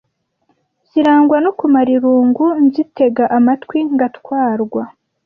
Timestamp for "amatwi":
3.37-3.79